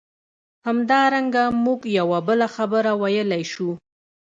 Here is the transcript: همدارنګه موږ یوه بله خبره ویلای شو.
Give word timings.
همدارنګه 0.67 1.43
موږ 1.63 1.81
یوه 1.99 2.19
بله 2.27 2.47
خبره 2.55 2.91
ویلای 3.01 3.43
شو. 3.51 3.69